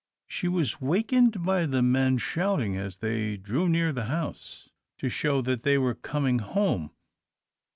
[0.27, 5.43] She was wakened by the men shouting as they drew near the house, to show
[5.43, 6.89] that they were coming home.